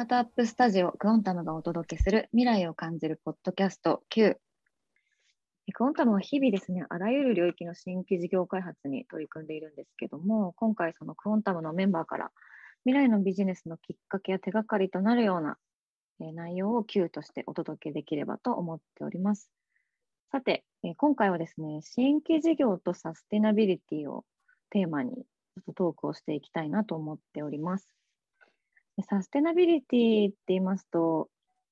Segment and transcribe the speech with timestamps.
[0.00, 4.38] スタートアップスタジオクオンタムがお届けする未来を感じるポッドキャスト Q。
[5.74, 12.30] クオンタムは日々ですね、あらゆる領域の新規事業開発に取り組んでいるんですけども、今回そのクオンタムのメンバーから
[12.86, 15.58] 未来のビジネスのきっかけや手がかりとなるような
[16.18, 19.50] 内容を Q としてお届けできればと思っております。
[20.32, 20.64] さて、
[20.96, 24.24] 今回はですね、新規事業とサステナビリティを
[24.70, 27.90] テーマにちょっとトークをしていきたいなと思っております。
[29.02, 31.28] サステナビリティって言いますと、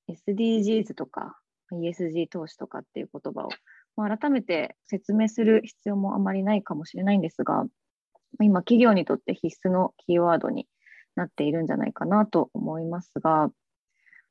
[0.09, 1.37] SDGs とか
[1.71, 3.49] ESG 投資とかっていう言葉を、
[3.95, 7.65] まあ、改めて説明する必要もあまりないかもしれないんですが、
[8.41, 10.67] 今、企業にとって必須のキーワードに
[11.15, 13.49] なっているんじゃないかなと思いますが、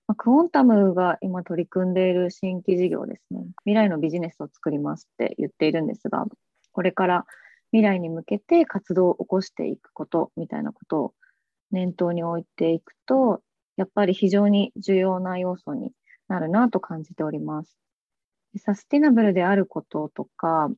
[0.06, 6.24] まあ、クオンタムが今取り組んでいる新規事業ですね、未来のビジネスを作りますって言っているんですが、
[6.72, 7.26] これから
[7.72, 11.14] 未来に向けて活動を起こしていくことみたいなことを
[11.70, 13.42] 念頭に置いていくと、
[13.76, 15.92] やっぱり非常に重要な要素に
[16.28, 17.76] なるなと感じております。
[18.58, 20.70] サスティナブルであることとか、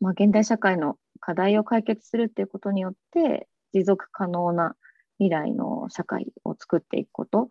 [0.00, 4.76] まあ、現代社会の課題を解決するっていうことによって、持続可能な
[5.18, 7.48] 未来の社会を作っていくこと、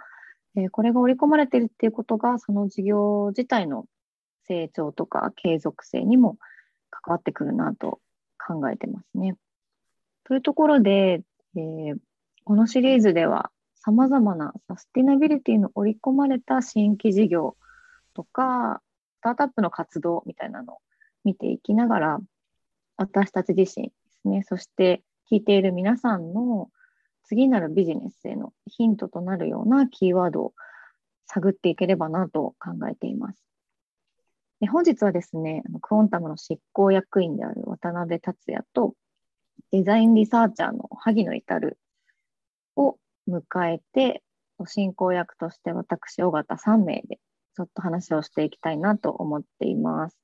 [0.55, 3.85] えー、これが織り込まれているっていうことが、その事業自体の
[4.47, 6.38] 成長とか継続性にも
[6.89, 7.99] 関わってくるなと
[8.38, 9.35] 考えてますね。
[10.25, 11.21] というところで、
[11.55, 11.95] えー、
[12.45, 17.55] このシリーズでは様々なサスティナビリティの織り込まれた新規事業
[18.13, 18.81] とか、
[19.19, 20.77] スタートアップの活動みたいなのを
[21.23, 22.19] 見ていきながら、
[22.97, 26.69] 私たち自身ですね、そして聞いている皆さんの
[27.23, 30.53] 次なるビジネスへのヒントとなるようなキーワードを
[31.25, 33.41] 探っていければなと考えています。
[34.59, 38.96] で本日はですね、クオンタムの執行役員である渡辺達也と
[39.72, 41.59] デザインリサーチャーの萩野至を
[43.28, 44.23] 迎えて、
[44.66, 47.19] 進行役として私、尾形3名で
[47.56, 50.17] ちょっと話をしていきたいなと思っています。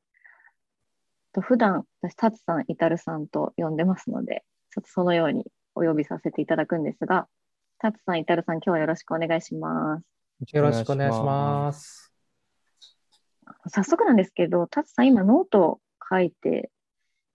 [1.33, 5.45] と普段私、タツさん、イタルさんと呼んでますので、ちょっとそのように
[5.75, 7.27] お呼びさせていただくんですが、
[7.79, 10.03] タツさん、イタルさん、今日はよろしくお願いします。
[10.53, 12.11] よろしくお願いします。
[13.67, 16.71] 早速なんですけど、タツさん、今ノートを書いて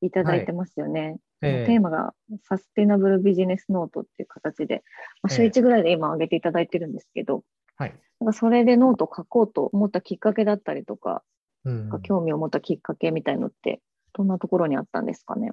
[0.01, 1.19] いただいてますよね。
[1.47, 4.83] えー、テーマがサステナブルビジネスノートっていう形で、
[5.23, 7.43] まあ、週1ぐらいで今上げていただいてるんですけど、
[7.77, 11.23] はい、なんかそれでノート書こうと思ったきっかけだったりとか、
[11.65, 13.81] うん、か興味を持ったきっかけみたいのって、
[14.13, 15.53] どんなところにあったんですかね？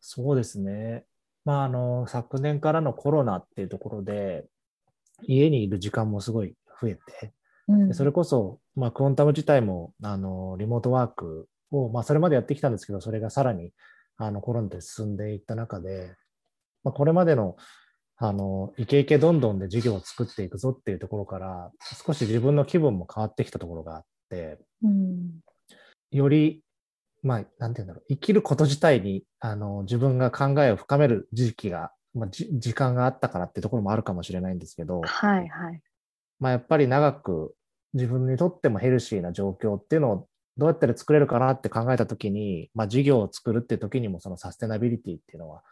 [0.00, 1.04] そうですね。
[1.44, 4.44] まあ、あの、昨年からのコロナっていうところで、
[5.22, 7.32] 家にいる時間もすごい増えて、
[7.68, 13.72] うん、それこそ、まあ、クオンタム自体も、あの、リモートワークを、まあ、それまでやってきたんですけど、それがさらに
[14.16, 16.14] あのコロナで進んでいった中で、
[16.84, 17.56] まあ、これまでの
[18.18, 21.72] あのイケイケどんどんで事業を作っていくぞっていうところから
[22.06, 25.40] 少し自分の気分も変わってきたところがあって、うん、
[26.12, 26.62] より
[27.22, 35.80] まあなんて言うんだろう生きること自体にあの自分が考えを深める時期が、まあ、時間があったからっていうところもあるかもしれないんですけど、はいはい。
[36.38, 37.54] まあ、やっぱり長く
[37.94, 45.62] 自分にとってもヘルシーな状況っていうのをどうやったら作れるかなって考えたときに、まあ、事業を作るって時にもそのサステナビリティっていうのは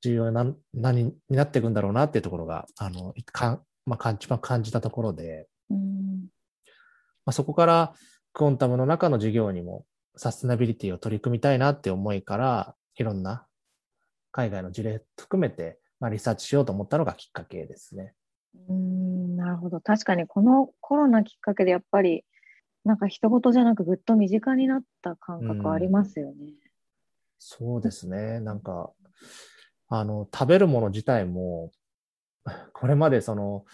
[0.00, 6.28] 重要な何になっていくんだろうなっていうところが、あの、かまあ、一番感じたところで、うん
[7.24, 7.94] まあ、そこから
[8.32, 9.84] クオンタムの中の事業にも
[10.16, 13.46] サステナビリティを取り組みたいなって思いから、いろんな
[14.32, 18.14] 海外の事例含めて、まあ、リサーチしようと思ったのがきっかけですね。
[18.68, 19.80] うんなるほど。
[19.80, 22.24] 確かにこのコロナきっかけでやっぱり
[22.88, 26.34] なんか人事じゃなくぐっと身近になった感覚ありますよね。
[26.40, 26.54] うん、
[27.38, 28.40] そうですね。
[28.40, 28.90] なんか、
[29.88, 31.70] あの、食べるもの自体も、
[32.72, 33.66] これまでその、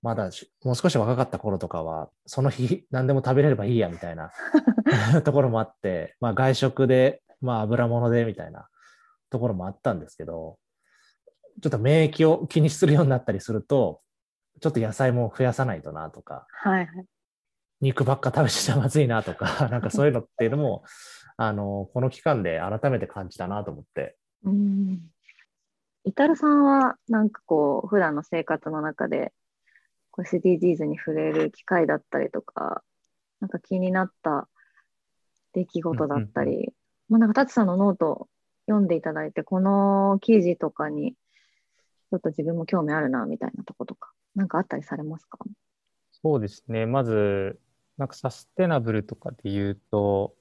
[0.00, 0.30] まだ
[0.64, 4.30] もう少し若かった頃とかは、その日何でも食べれればいいやみたいな
[5.24, 8.68] ところもあって、まあ外食で、まあ油物でみたいな
[9.28, 10.58] ところもあったんですけど、
[11.60, 14.00] ちょっと免疫を気にするようになったりすると、
[14.60, 17.06] ちょっと野菜も増やさないとなとか、はいはい、
[17.80, 20.84] 肉ばっか食べてちゃまずいなとか、 なんかそういうのっていうのも、
[21.36, 24.16] あの、この期間で改めて感じたなと思って。
[24.44, 25.00] うん。
[26.04, 29.32] イタルさんは、なんかこう、普段の生活の中で、
[30.12, 32.82] SDGs に触れる機会だったりとか、
[33.40, 34.48] なんか気になった
[35.52, 36.72] 出来事だったり、うんうん、
[37.10, 38.28] まあなんか、タツさんのノート
[38.66, 45.38] 読んでいただいて、この記事とかに、ちょっと自分も興味あるな、みたいなとことか、なんかあったりされますか？
[46.12, 46.86] そうですね。
[46.86, 47.58] まず、
[47.98, 50.34] なんかサステナブルとかで言うと、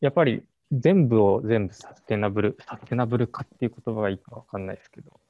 [0.00, 0.42] やっぱり
[0.72, 5.20] 全部を全部サステナブル、サステナブル化っていう言葉がいいかわかんないですけど、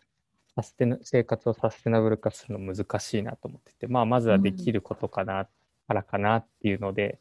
[0.55, 5.46] サステナ生活をサステナブル化するの難しいなと思ってて、まあ、まずはできることかな、うん、
[5.88, 7.19] からかなっていうので、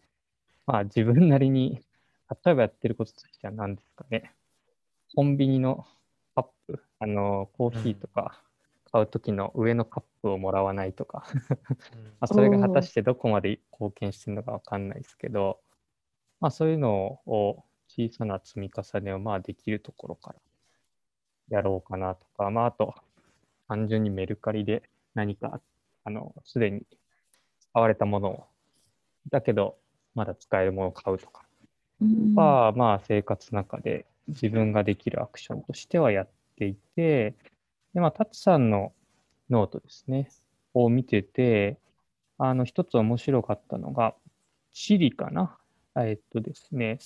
[0.65, 1.81] まあ、自分なりに、
[2.43, 4.31] 例えばやってることとしては何ですかね。
[5.15, 5.85] コンビニの
[6.35, 8.41] カップ、あの、コーヒーとか
[8.91, 11.25] 買う時の上のカップをもらわないとか。
[12.19, 15.59] まあそれが果たしてどこまで貢献してるのかわかんないですけど、
[16.39, 20.39] まあ、そういうのを小さな積み重ねをまあできるところから
[21.49, 22.95] やろうかなとか、まあ、あと、
[23.67, 24.83] 単純にメルカリで
[25.15, 25.59] 何か、
[26.03, 26.81] あの、すでに
[27.59, 28.43] 使われたものを、
[29.29, 29.77] だけど、
[30.15, 31.45] まだ使えるものを買うとか、
[32.35, 37.35] は、まあ、生活の中で自分ができるアクションとしてはやっていて、
[37.93, 38.93] で、まあ、タツさんの
[39.49, 40.29] ノートですね、
[40.73, 41.77] を見てて、
[42.37, 44.15] あの、一つ面白かったのが、
[44.71, 45.57] チリかな？
[45.97, 46.99] えっとですね、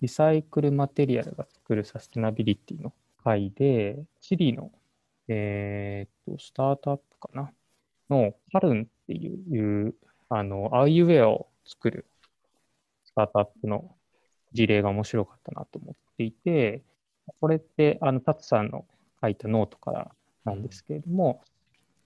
[0.00, 2.92] リサイクルマテリアルが作るサステナビリティの
[3.24, 4.70] 回で、チリの、
[5.26, 7.50] えー、っと、スタートアップかな？
[8.10, 9.94] のカルンっていう、
[10.28, 12.06] あの、アイウェアを作る
[13.04, 13.90] スタートアップの
[14.52, 16.82] 事例が面白かったなと思っていて、
[17.40, 18.86] これって、あの、タツさんの
[19.20, 20.10] 書いたノートから
[20.44, 21.42] なんですけれども、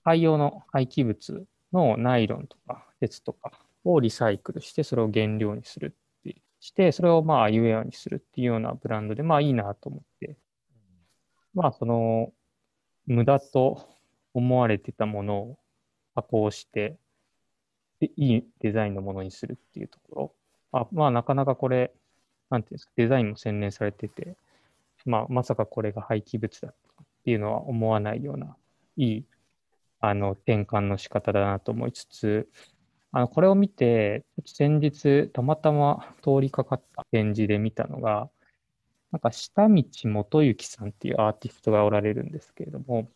[0.05, 3.52] 海洋の廃棄物のナイロンとか鉄とか
[3.84, 10.37] をリサイクルして、それを原料にするってして、それをまあ、アイウェアにするっていうようなブランドで、まあいいなと思って
[11.55, 12.32] まあ、その、
[13.06, 13.87] 無駄と
[14.32, 15.58] 思われてたものを
[16.14, 16.96] 加工して、
[18.00, 20.35] でいいデザインのものにするっていうところ。
[20.73, 21.93] あまあ、なかなかこれ、
[22.50, 24.37] なんていうんですか、デザインも洗練されてて、
[25.05, 26.75] まあ、まさかこれが廃棄物だっ
[27.22, 28.56] っていうのは思わないような、
[28.96, 29.26] いい、
[30.00, 32.48] あの、転換の仕方だなと思いつつ、
[33.12, 38.28] あの、これを見て、先日、たまたま通りかかった展示で見たのが、
[39.12, 43.08] なんか下道元幸さんっていうアーティストがおられるんですけれども、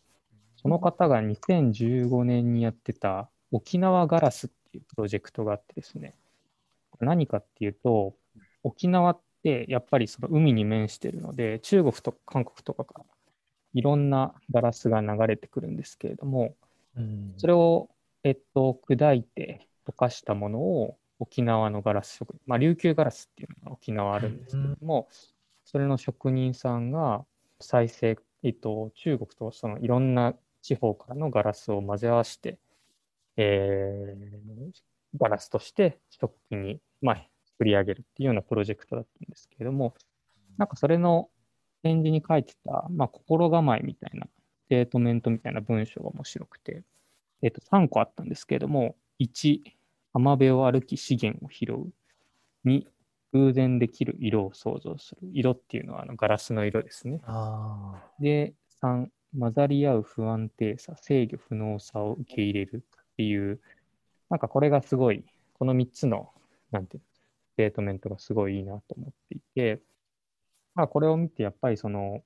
[0.55, 6.15] その方が2015年にやってた沖縄ガラスっていうプロジェクトがあってですね、
[7.01, 8.15] 何かっていうと、
[8.63, 13.05] 沖縄ってやっぱりその海に面してるので、中国とか韓国とかから
[13.73, 16.55] いろんなガラスが流れてくるんですけれども、
[16.95, 17.89] うん、それを、
[18.23, 25.07] えっと、砕いて溶かしたものを沖縄のガラス職人、まあ、琉球ガラスっていうのが沖縄あるんですけれども、
[25.65, 27.25] それの職人さんが
[27.59, 32.59] 再生、えっと、中国とそのいろんな地方からのガラスを混ぜ合わせて、
[33.37, 34.71] えー、
[35.19, 39.95] ガラスとして食器に、まあ、作り上げるっていうようなプロジェクトだったんですけれども、
[40.57, 41.29] なんかそれの
[41.83, 44.27] 展示に書いてた、まあ、心構えみたいな、
[44.65, 46.83] ステートメントみたいな文章が面白くて、
[47.41, 49.61] えっ、と、3個あったんですけれども、1、
[50.13, 51.91] 浜辺を歩き資源を拾う。
[52.65, 52.85] 2、
[53.33, 55.29] 偶然できる色を想像する。
[55.33, 57.21] 色っていうのはあのガラスの色ですね。
[58.19, 59.07] で、3、
[59.37, 63.59] 混ざり合う不安定さ、制御不能さを受け入れるっていう、
[64.29, 66.31] なんかこれがすごい、この3つの、
[66.71, 67.05] なんていうの、
[67.53, 69.81] ステートメントがすごいいいなと思っていて、
[70.77, 72.23] まあこれを見てやっぱりその、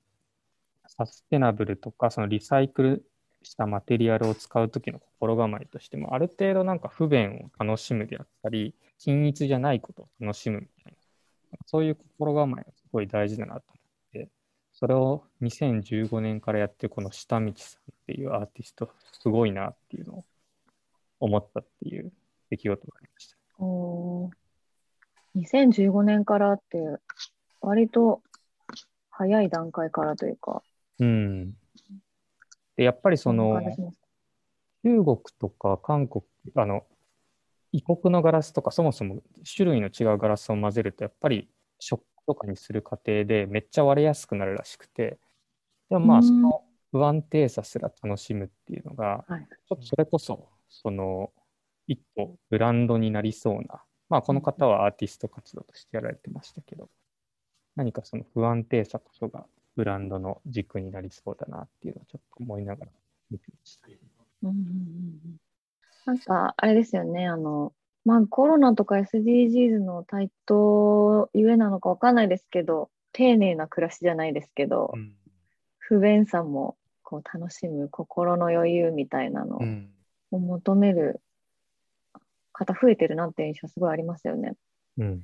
[0.87, 3.05] サステナブルとか、そのリサイクル
[3.43, 10.93] したマテリアルを使うときの心構えとしても、ある程度なんか不便を楽しむであったり、均一じゃないことを楽しむみたい
[11.53, 14.29] な、そういう心構えがすごい大事だなと思って、
[14.73, 20.25] それを2015年からやってるこの下道さんっていうアーティスト、すごいなっていうのを
[21.21, 22.11] 思ったっていう
[22.49, 23.37] 出来事がありました。
[23.63, 24.29] お
[25.37, 26.77] 2015年からって、
[27.61, 28.21] 割と
[29.21, 30.63] 早い段階からというか。
[30.99, 31.51] うん。
[32.75, 33.61] で、やっぱりその、
[34.83, 36.23] 中国とか韓国、
[36.55, 36.85] あの、
[37.71, 39.21] 異国のガラスとか、そもそも
[39.55, 41.47] 種類の違うガラスを混ぜると、やっぱり
[41.77, 45.19] 食とかにする過程でめっちゃ割れやすくなるらしくて、
[45.89, 51.31] でもまあ、その不安定さすら楽しむっていうのが、ちょっとそれこそ、その、
[51.85, 56.89] 一個ブランドになりそうな、まあ、この方はアーティスト活動としてやられてましたけど、
[57.75, 62.91] 何かその不安定さこそがブランドの軸になりそうだなっていうのをちょっと思いながら
[63.29, 63.87] 見てました。
[64.43, 65.37] うんうんうん。
[66.05, 67.73] なんか、あれですよね、あの、
[68.03, 75.13] まあ、コロナとか SDGs の台頭ゆえなのかわかんないですけど、丁寧な暮らしじゃないですけど、うん、
[75.77, 79.59] 不便さもこう楽しむ心の余裕みたいなの
[80.31, 81.21] を求める
[82.53, 84.53] 方増えてるなって印象すごいありますよね。
[84.97, 85.21] うん、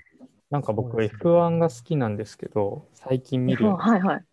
[0.50, 4.26] なんか僕 F1 が好きなんですけど、最近見る、はいはい、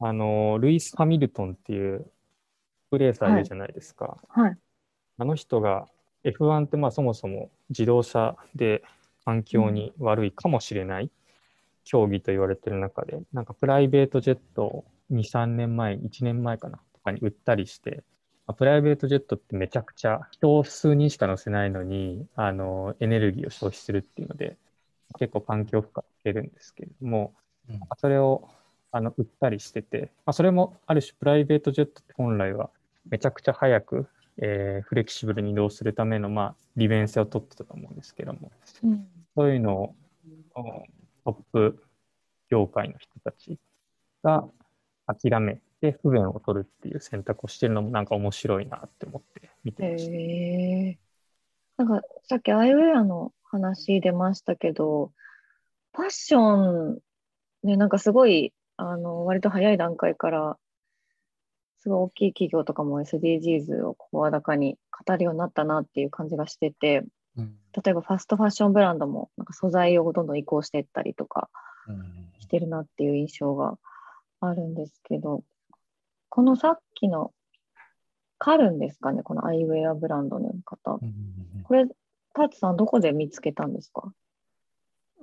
[0.00, 2.10] あの、ルイス・ハミルトンっていう
[2.90, 4.18] プレーサーいるじゃないですか。
[4.28, 4.58] はい、はい。
[5.18, 5.88] あの人が
[6.24, 8.82] F1 ってまあそもそも自動車で
[9.24, 11.10] 環境に悪いかもしれない
[11.84, 18.02] 競技と言われてる中で、なんかプライベートジェットを2、3年前、1年前かな、かに売ったりして、
[18.56, 24.56] プライベートジェットってめちゃくちゃ人数人しか乗せないのに、あの、エネルギーを消費するっていうので、
[25.18, 27.34] 結構環境負荷してるんですけれども、
[27.68, 28.48] うん、それを
[28.90, 32.70] あの売ったりしてて、まあ、それもある種プライベートジェットって本来は
[33.08, 34.06] めちゃくちゃ早く、
[34.38, 38.52] えー、フレキシブルに移動するための、まあ、利便性を取ってたと思うんですけども、
[38.82, 39.06] うん、
[39.36, 39.94] そういうのを
[41.24, 41.82] トップ
[42.50, 43.58] 業界の人たち
[44.22, 44.44] が
[45.06, 50.12] 諦めて不便を取るっていう選択をしてるのもなんか面白いなって思って見てました。
[50.12, 50.98] へ
[51.76, 55.12] なんかさっきアイウェアの話出ましたけど、
[55.94, 56.56] ファッショ
[56.94, 56.98] ン、
[57.62, 60.58] ね、なんかすごい、あの、割と早い段階から、
[61.78, 67.04] すごい大きい企業とかも SDGs を声高に語るようになったなっていう感じがしてて、
[67.36, 71.50] うん、例えばファストファッションブランドもなんか素材をどんどん移行していったりとか
[72.40, 73.76] してるなっていう印象が
[74.40, 75.44] あるんですけど、
[76.28, 77.32] このさっきの
[78.38, 80.98] カルンですかね、このアイウェアブランドの方。
[81.64, 81.86] これ、
[82.34, 84.12] タツさん、どこで見つけたんですか？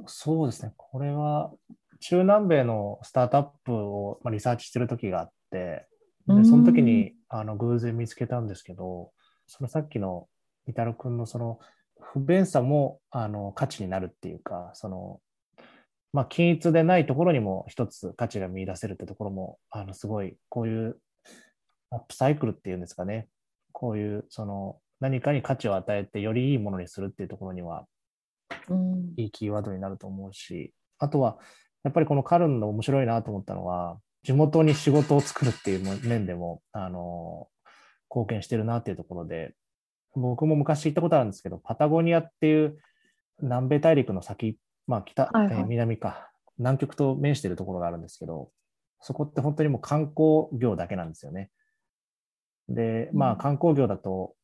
[0.08, 1.52] そうですね、これは
[2.00, 5.86] 中南米のスタートアップをリサーチしてる時があって、
[6.28, 9.12] でその時にあの偶然見つけたんですけど、
[9.46, 10.28] そのさっきの
[10.68, 11.60] イタロ君のその
[12.00, 15.20] 不便さもあの価値になるっていうか、その
[16.14, 20.98] まあ、均一でないところにも一つ価値が見出せるってところも、あのすごいこういう
[21.90, 23.30] アップサイクルっていうんですかね、
[23.72, 27.86] こういうその何かに価値を与えてよりいいものにするっていうところには、
[29.18, 31.38] いいキーワードになると思うし、あとは
[31.84, 37.48] やっぱりこのカルンの面白いなと思ったのは、地元に仕事を作るっていう面でも、あの、
[38.10, 39.54] 貢献してるなっていうところで、
[40.16, 42.78] 僕も昔行ったことあるんですけど、パタゴニアっていう
[43.42, 48.52] 南米大陸の先まあ北、はいはい、えー、南か、南極と面しているところがあるんですけど、
[49.00, 51.50] そこって本当にもう観光業だけなんですよね。
[52.70, 54.36] で、まあ観光業だと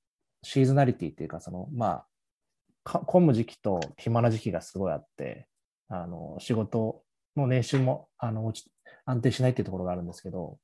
[0.44, 2.03] シーズナリティっていうか、その、ま
[2.84, 5.48] あ、混む時期と暇な時期がすごいあって、
[5.89, 7.03] あの、仕事
[7.36, 8.51] の年収も、あの、
[9.06, 10.58] 安定しないっていうところがあるんですけど、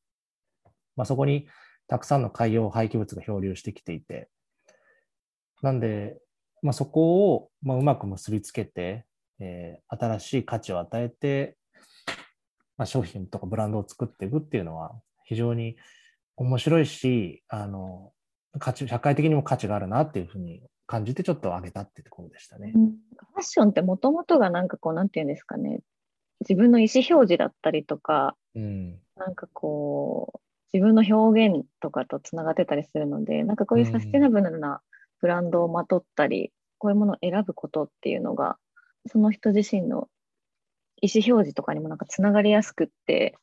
[0.96, 1.48] まあそこに
[1.88, 4.30] たくさんの海洋廃棄物が漂流してきていて、
[5.62, 6.18] なんで、
[6.62, 9.06] まあそこを、まあ、うまく結びつけて、
[9.40, 11.58] えー、新しい価値を与えて、
[12.78, 14.94] まあ、商品とかブランドを作っていくっていうのは
[15.26, 15.76] 非常に
[16.36, 18.12] 面白いし、あの、
[18.60, 22.72] 価値、社会的にも価値があるなっていうふうに感じてちょっと上げたってところでしたね。
[22.76, 25.82] うん、ファッションってもともとがなんかこう、なんていうんですかね、
[26.42, 30.40] 自分の意思表示だったりとか、うん、なんかこう、
[30.74, 34.82] 自分の表現とかとつながってたりするので、なんかこういうサステナブルな
[35.22, 38.58] ブランドをまとったり、うん、こういうものを選ぶことっていうのが、
[39.08, 40.10] その人自身の
[41.02, 43.36] 意思表示とかにもなんかつながりやすくって、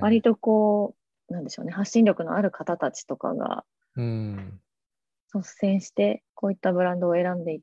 [0.00, 0.94] 割とこ
[1.28, 3.64] う、なんでしょうね、発信力のある方たちとかが、
[3.96, 7.60] 率先して、こういったブランドを選んでいっ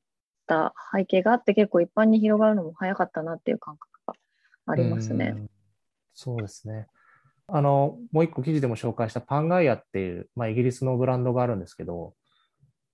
[0.48, 4.14] た背景があって、結構一般に広がるのも早かったなっていう感覚が
[4.68, 5.36] ありますね。
[5.38, 5.50] う
[6.14, 6.88] そうですね。
[7.48, 12.14] あの、もう一個記事でも紹介したパンガイアっていう、まあ、イギリスのブランドがあるんですけど、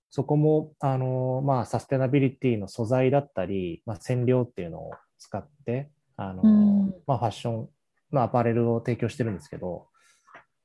[0.09, 7.69] そこも、あの、まあ、サステナビリティの素材だったり、まあ、染料っていうのを使って、あの、うん、まあ、ファッション
[8.11, 9.87] のアパレルを提供してるんですけど、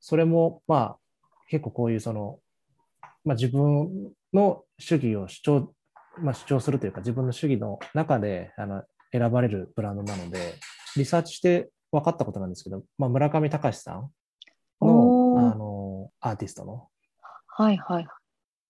[0.01, 0.99] それも、まあ、
[1.49, 2.39] 結構こういうその、
[3.25, 5.75] まあ、自分の主義を主張、
[6.19, 10.55] まあ、主張するというか、自分の主義の中であの選ばれるブランドなので、
[10.97, 14.11] リサーチして分かったことなんですけど、まあ、村上隆さん
[14.81, 16.89] のあのアーティストの、
[17.47, 18.07] はいはい。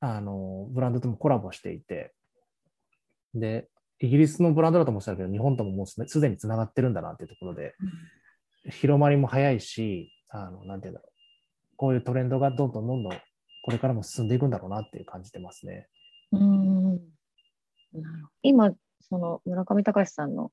[0.00, 2.12] あの、ブランドともコラボしていて、
[3.35, 3.68] で、
[4.00, 7.75] イギリスのブランドだと思ってたけど、日本とももうすでにつながってるんだなっていうところで、
[8.64, 11.12] うん、広まりも早いし、あの、なんていうんだろう。
[11.76, 13.12] こういうトレンドがどんどんどんどん
[13.62, 15.88] これからも進んでいくんだろうなっていう感じてますね。
[16.33, 17.00] うん
[18.42, 20.50] 今、その村上隆さんの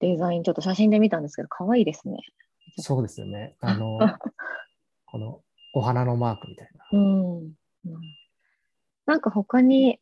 [0.00, 2.18] デザイン、ちょっと写真で見たんですけど、可愛いですね。
[2.78, 3.56] そうですよね。
[3.60, 3.98] あの、
[5.06, 5.42] この
[5.74, 6.88] お花のマークみたいな。
[6.92, 7.52] うん、うん
[9.04, 9.98] なんか他に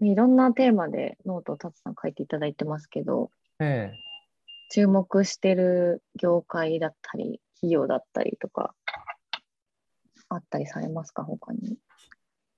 [0.00, 3.98] いろんなテーマでノートをたつさん書いていただいてますけど、ええ、
[4.70, 8.74] 注目してる業界だったり、企業だったりとか、
[10.34, 11.76] あったりされますか、他に？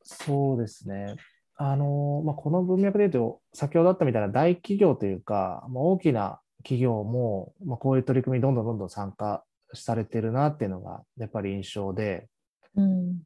[0.02, 1.16] そうですね。
[1.56, 12.28] あのまあ、この文脈で言うと、先ほどあったみたいな大企業というか、まあ、大きな企業も、まあ、こういう取り組みどんどんどんどん参加されてるなっていうのがやっぱり印象で、
[12.74, 13.22] うん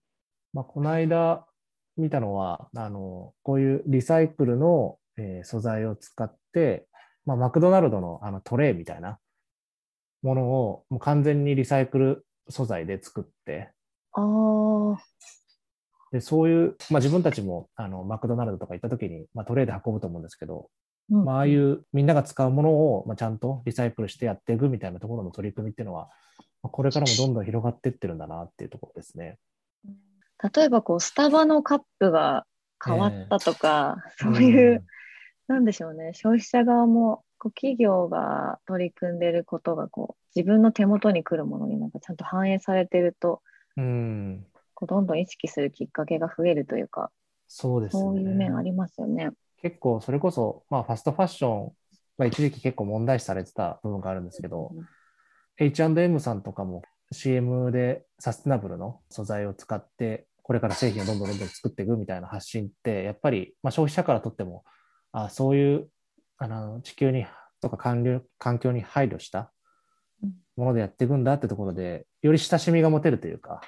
[0.52, 1.46] まあ、この間、
[1.96, 6.86] 見たのは、あの、こういうリサイクルの、えー、素材を使って、
[7.26, 9.18] まあ、マクドナルドのあのトレイみたいな
[10.22, 13.72] ものをもう完全にリサイクル素材で作って、
[16.12, 20.70] でそういう、まあ、自分たちもあのマクドナルドとか行った時に、まあ、トレーで運ぶと思うんですけど、
[21.10, 26.08] うん、まあ、ああいうみんなが使うものを、まあ、ちゃんとリサイクルしてやっていくみたいなところの取り組みっていうのは、
[26.62, 29.38] まあ、これからもどんどん広がっていってるんだなっていうところですね。
[30.54, 32.46] 例えばこうスタバのカップが
[32.84, 34.84] 変わったとか、えー、そういう、
[35.48, 36.12] うん、なんでしょうね。
[36.14, 43.42] 消費者側もこう企業が取り組んでることがこう自分の手元に来るものになんかちゃんと反映されてると、
[43.78, 47.10] うん、こうどんどん意識するきっかけが増えるというか
[47.46, 49.30] そうです、ね、そういう面ありますよね。
[49.62, 51.72] 結構それこそ、まあ、ファストファッション
[52.18, 54.86] が一時期結構問題視されてた部分があるんですけど、うん、
[55.58, 56.82] H&M さんとかも
[57.12, 64.64] CM でサステナブルの素材を使ってこれから製品をどんどんどんどん作っていくみたいな発信ってやっぱり、まあ、消費者からとっても
[65.12, 65.88] あそういう
[66.36, 67.26] あの地球に
[67.60, 69.52] とか環環境に配慮した
[70.56, 73.60] ものでやっていくんだってところでより親しみが持てるというか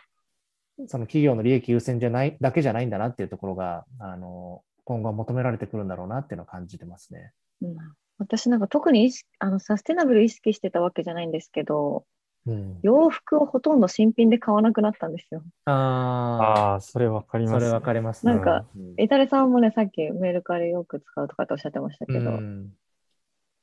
[0.86, 7.32] その企業の利益優先じゃないだけじゃないんだなっていうところがあの今後は求められてくるんだろうなっていうのを感じてますね。
[7.62, 7.76] うん、
[8.18, 12.04] 私なんか特にあのサステナブル意識してたわけじゃないんですけど、
[12.46, 15.42] うん、洋服をほとんど新品で買わなくなったんですよ。
[15.66, 18.64] ああ、それわかります、ね、それわかります、ね、なんか、
[18.96, 22.70] イタレさんもね、さっきメルカリよく使うとかっておっしゃってましたけど、うん、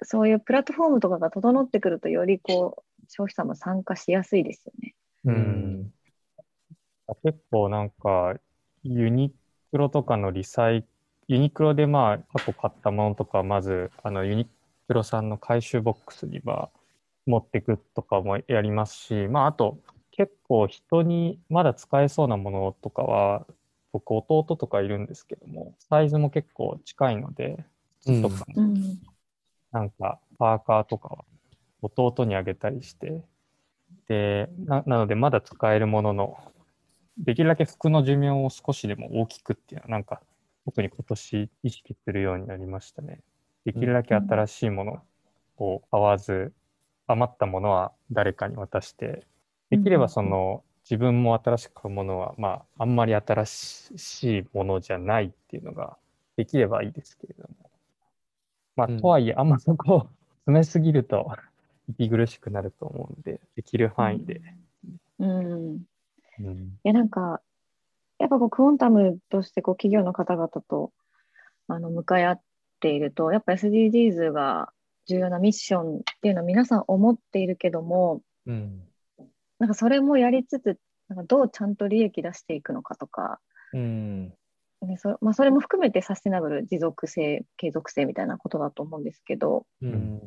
[0.04, 4.96] そういうプラットフォームとかが整ってくると、よりこう、消費者も参加しやすいですよね。
[5.25, 5.94] うん。
[7.24, 8.36] 結構なんか、
[8.84, 9.34] ユニ
[9.72, 10.86] クロとかのリサイ
[11.27, 14.48] ユニクロでまあ過去買ったものとかまずあのユニ
[14.88, 16.70] クロさんの回収ボックスには
[17.25, 19.77] 持っていくとかもやりますし、まあ、あと
[20.12, 23.46] 結構人にまだ使えそうなものとかは
[23.92, 27.58] 僕弟とかいるんですけどもサイズも結構近いので
[28.06, 28.71] 靴とかも、
[29.80, 31.26] なんかパーカーとかは
[31.82, 33.24] 弟にあげたりして
[34.08, 36.38] でななのでまだ使えるものの
[37.18, 40.22] できるだけ服の寿命を少しでも大きくっていうのはなんか
[40.66, 43.22] 特に今年意識するようになりましたね。
[43.63, 45.02] できるだけ新しいもの
[45.58, 46.54] を買わず、
[47.08, 49.26] 余ったものは誰かに渡して、
[49.70, 55.98] できればその、自分も新しく買うものは、まあ、あんまり新しいものじゃないっていうのが
[56.36, 57.66] できればいいですけれども。
[58.78, 60.00] まあ、とはいえ、あんまそこを
[60.46, 61.30] 詰めすぎると
[61.90, 64.42] 息苦しくなると思うんで、できる範囲で。
[65.20, 65.82] うん。
[66.40, 67.42] うん、いや、なんか、
[68.20, 70.92] やっぱこうクオンタムとしてこう企業の方々と
[71.68, 72.42] あの向かい合っ
[72.80, 74.72] ていると、やっぱ SDGs が
[75.08, 78.84] 重要なミッションっていうのは皆さん思っているけども、うん、
[79.60, 80.78] なんかそれもやりつつ、
[81.10, 83.40] なんかどうちゃんと利益出していくのかとか、
[83.74, 84.34] うん
[84.86, 90.22] ねそまあ、それも含めてサステナブル、持続性、継続性みたいなことだと思うんですけど、うん、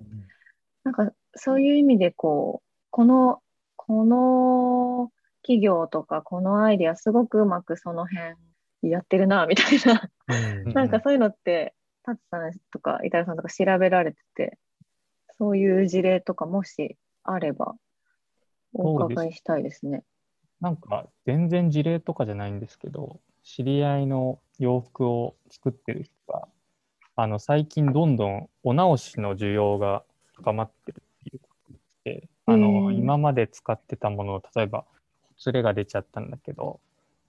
[0.85, 3.41] なんかそういう意味でこう、この、
[3.77, 8.37] この企業とかこのアイディアすごくうまくその辺
[8.83, 10.11] やってるなみたいな。
[10.73, 14.59] なんかそういうのってタツさんとかイタリさんとか調べられてて
[15.39, 17.75] そういう事例とかもしあれば
[18.75, 20.03] お伺いしたいですね。
[20.61, 26.48] なんか全然事例とかじゃないんですけど知り合いの洋服を作ってる人が
[27.16, 30.05] あの最近どんどんお直しの需要が
[30.37, 34.85] 高まってるっていうことであの、今まで使ってたものを例えば
[35.38, 36.81] ずれが出ちゃったんだけど、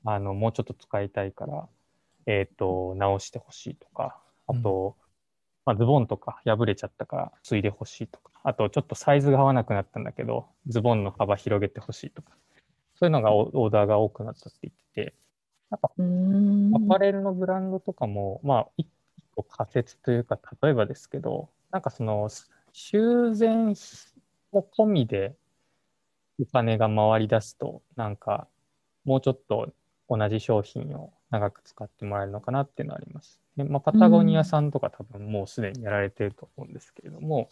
[0.04, 1.68] あの、もうちょっと使いたいから、
[2.26, 5.04] えっ、ー、と、直してほしいとか、あと、うん、
[5.66, 12.32] まあ、ズボンとか破れちゃったから継いでほしいとか、あとちょっとサイズが合わなくなったんだけど、ズボンの幅広げてほしいとか、
[12.96, 15.14] そういうのがオーダーが多くなったって言ってて、
[15.72, 15.92] なんか、
[16.86, 18.88] アパレルのブランドとかも、まあ、一
[19.36, 22.30] 個仮説というか、例えばですけど、なんかその、
[22.74, 23.74] 修繕
[24.52, 25.36] も込みで
[26.40, 28.48] お金が回り出すと、なんか、
[29.06, 29.74] もうちょっと
[30.10, 33.40] 同じ商品を長く使ってもらえるのかなっていうのはあります。
[33.56, 37.50] でまあ、パタゴニアさんとか多分もうすでにやられてると思うんですけれども、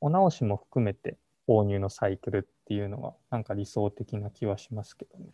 [0.00, 1.16] お直しも含めて
[1.48, 5.26] 購入のサイクルっていうのはなんか理想的な気はしますけどね。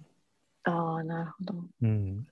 [0.70, 1.64] ああ、なるほど。
[1.82, 2.26] うん。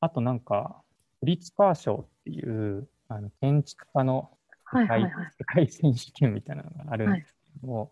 [0.00, 0.82] あとなんか、
[1.20, 4.30] フリッツパー賞っていうあの建築家の
[4.72, 7.88] 世界,、世界選手権みたいなのがあるんですけども、はい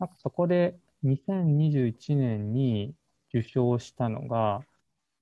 [0.00, 2.94] なんかそこで2021年に
[3.28, 4.62] 受賞したのが、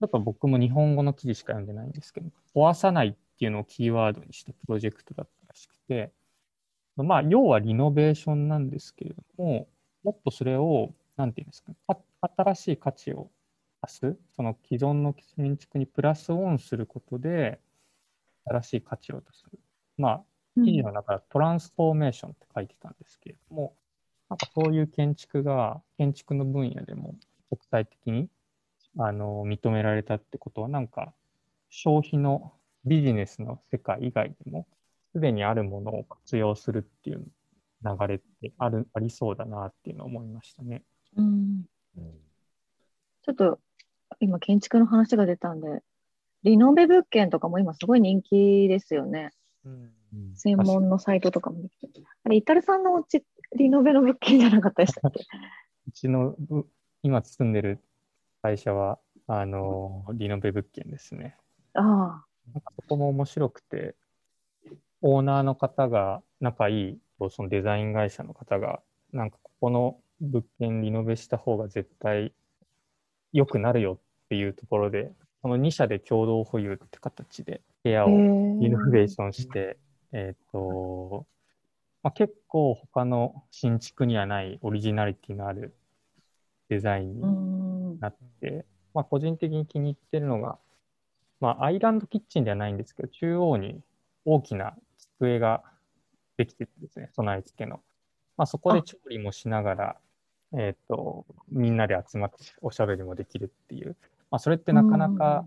[0.00, 6.12] ちょっと僕も日本語の記事しか読んでないんですけど、壊さないっていうのをキーワードにしたプロジェクトだったらしくて、
[6.96, 9.68] まあ、要はリノベーションなんですけれども、
[10.04, 11.72] もっとそれを、なんていうんですか、
[12.36, 13.30] 新しい価値を
[13.80, 17.60] 足す、その既存の建築にプラスオンすることで、
[18.44, 19.44] 新しい価値を出す。
[19.96, 20.24] まあ、
[20.64, 23.74] 記事の中でトランスフォーメーションって書いてたんですけれども、
[24.28, 27.14] なんかそういう建築が、建築の分野でも
[27.48, 28.28] 国際的に
[28.98, 31.12] あの認められたってことは、なんか
[31.70, 32.52] 消費の
[32.84, 34.66] ビジネスの世界以外でも、
[35.12, 37.26] すでにあるものを活用するっていう
[37.84, 40.82] 流れってあるありそうだなっていうのを思いましたね。
[41.16, 41.64] うん、
[43.22, 43.58] ちょっと
[44.20, 45.82] 今建築の話が出たんで、
[46.44, 49.32] リノベ物件とかも今すごい人気ですよね。
[49.64, 49.92] うん、
[50.34, 52.02] 専門のサイトとかもできて。
[52.24, 53.24] あれ、イタルさんのうち、
[53.56, 55.20] リノベの物件じゃなかったでしたっけ？
[55.88, 56.36] うちの
[57.02, 57.80] 今住んでる
[58.42, 61.36] 会社は、あの、リノベ物件ですね。
[61.74, 62.26] ああ。
[62.52, 63.94] なんかそこも面白くて、
[65.02, 66.98] オーナーの方が仲いい、
[67.30, 72.32] そのデザイン会社の方が、なんかここの物件リノベした方が絶対
[73.32, 75.12] 良くなるよっていうところで、
[75.42, 79.78] この2社で共同保有って形で部屋をリノベーションして、
[80.12, 81.26] えっ、ー、と、
[82.02, 85.74] まあ、結構他の新築にはないオリジナリティのある
[86.68, 88.64] デザインになって、
[88.94, 90.58] まあ、個人的に気に入ってるのが、
[91.40, 93.80] まあ、アイランドキッチンではないんですけど、中央に
[94.24, 94.74] 大きな
[95.18, 95.62] 机が
[96.36, 97.80] できててですね、備え付けの。
[98.36, 99.96] まあ、そこで調理もしながら、
[100.54, 103.96] えっ、ー、と、みんなで集まっておしゃべりもできるっていう。
[104.30, 105.46] まあ、それってなかなか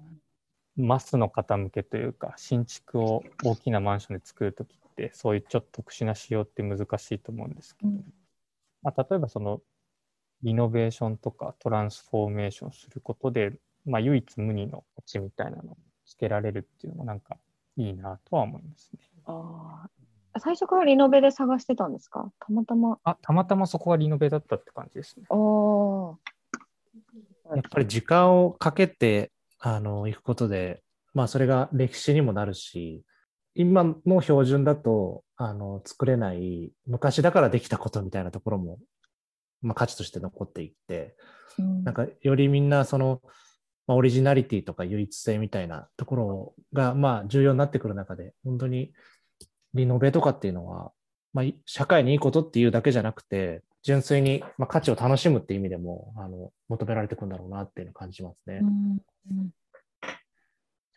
[0.76, 7.92] マスの方向けというか、新築を大きなマンションで作るときって、そういうちょっと特殊な仕様って難しいと思うんですけど、
[8.84, 9.62] まあ、例えばその
[10.44, 13.54] リノベーションとかトランスフォーメーションすることで、
[13.86, 17.38] まあ、唯一無二の価値みたいなのをつけられるっていうのもなんか
[17.78, 19.00] いいなとは思いますね。
[19.26, 20.01] ああ。
[20.40, 22.32] 最初からリノベで探してたんですか？
[22.40, 23.00] たまたま。
[23.04, 25.26] あ、たまたまそこがリノベだったって感じですね。
[25.30, 25.36] あ
[27.52, 27.56] あ。
[27.56, 33.04] やっぱり時間をかけて、あの、行くことで、まあ、それが歴史にもなるし、
[33.56, 38.80] 今の標準だと、あの、作れない、昔だからできたことみたいなところも
[39.62, 41.16] まあ、価値として残っていって、
[41.60, 43.22] うん、なんかよりみんなその、
[43.88, 48.92] まあ、オリジナリティとか唯一性みたいなところが、まあ、重要になってくる中で、本当に
[49.74, 50.92] リノベとかっていうのは、
[51.34, 58.60] まあ、社会にいいことっていうだけじゃなくて、純粋に、まあ、価値を楽しむっていう意味でもあの求められていくんだろうなっていうのを感じますね。
[58.62, 58.98] うん
[59.32, 59.54] うん、ち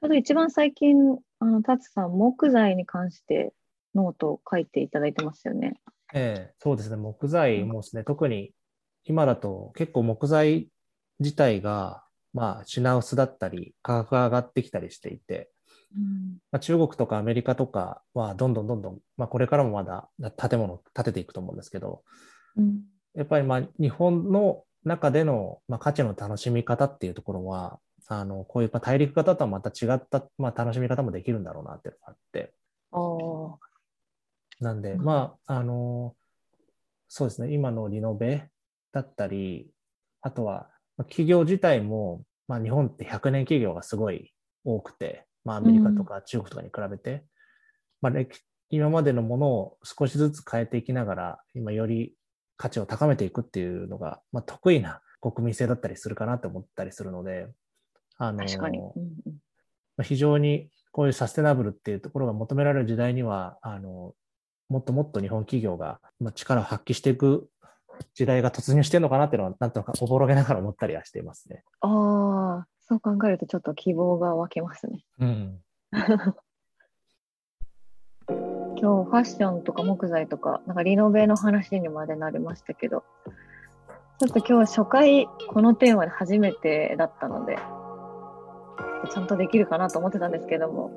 [0.03, 3.53] ょうど一番最近、あの達さん、木材に関して
[3.95, 5.81] ノートを書いていただいてますよね。
[6.13, 6.97] ええ、そうですね。
[6.97, 8.53] 木材もですね、特に
[9.05, 10.69] 今だと結構木材
[11.21, 15.47] 自体が、まあ、品薄だったり、価格が上がってきたりしていて、うん
[16.51, 22.03] まあ、中国とかアメリカとかはどんどんどんどん、まあ、これからもまだ建物を建てていくと思うんですけど、
[22.57, 22.83] うん、
[23.15, 32.55] やっぱりまあ日本の中での、まあ、価値の楽しみ方っていうところは、あのこういう大陸型とはまた違った、まあ、楽しみ方もできるんだろうなっていうのがあって。
[34.61, 36.15] なんで、まあ、あの、
[37.09, 38.49] そうですね、今のリノベ
[38.93, 39.69] だったり、
[40.21, 44.33] あとは、企業自体も、まあ、日本って100年企業がすごい
[44.65, 47.15] 多くて、まあ、アメリカとか中国とかに比べて、う
[48.11, 48.25] ん、まあ、
[48.71, 52.15] 今までのものを少しずつ変えていきながら、今より
[52.57, 57.49] 価値を高めていくっていうのが、まあ、得意な国民性だったりするかなって思ったりするので、
[58.19, 58.79] あの、確かに。
[58.79, 59.13] うん
[60.03, 64.15] 非常にこういうサステナブルっていうところが求められる時代には、あの、
[64.69, 66.01] もっともっと日本企業が
[66.35, 67.49] 力を発揮していく
[68.15, 71.63] 時代が突入してるのかなっていうのは、なんとなくおぼろげながら思ったりはしていますね。
[71.81, 75.05] ああ、そう考えるとちょっと希望が湧きますね。
[75.19, 75.61] うん。
[78.85, 83.05] 今日ファッションとか木材とか、なんかリノベの話にまでなりましたけど、
[84.19, 87.57] ちょっと今日初回このテーマで初めてだったので、
[89.11, 90.91] ちゃんとできるかなと思ってたんですけども、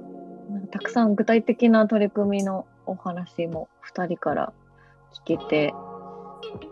[0.71, 4.53] たくさん具体的な取り組みのお話も2人から
[5.25, 5.73] 聞けて、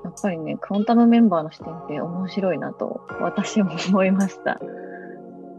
[0.03, 4.59] やっぱりね、クォンタムメンバーの視点って面白いなと私も思いました。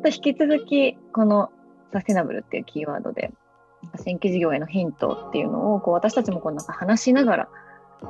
[0.03, 1.51] と引き続き、この
[1.93, 3.33] サステナブルっていうキーワードで、
[4.05, 7.49] 新規事業へのヒントっていうのをこう私たちもこうなんか話しながら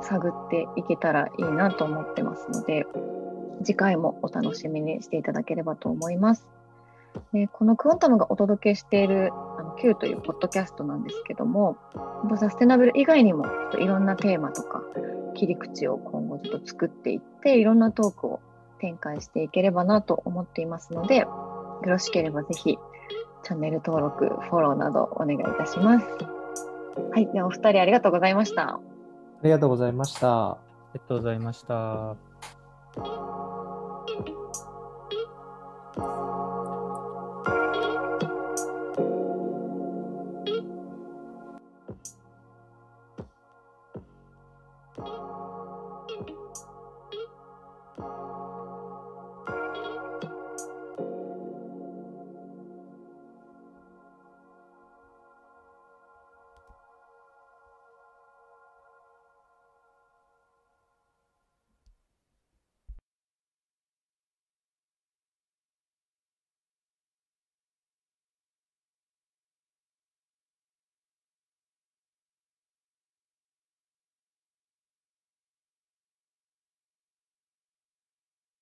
[0.01, 2.85] 探っていけたらいいなと思ってますので、
[3.63, 6.47] 次回もお楽しみにしていただければと思います。
[7.33, 11.77] でこのクォンタムがお届けしているあの Q というポッドキャストなんですけども、
[12.37, 14.83] サステナブル以外にもちょっといろんなテーマとか
[15.33, 18.39] 切り口を今後ちょっと作っていって、いろんなトークを
[18.79, 21.25] 展開していければなと思っていますので、
[21.85, 22.77] ろしければぜひ
[23.43, 26.05] チャンネル登録、フォローなどお願いいたします。
[27.11, 28.75] はい、ではお二人ありがとうございました。
[28.75, 28.79] あ
[29.43, 30.51] りがとうございました。
[30.51, 30.57] あ
[30.93, 33.36] りがとうございました。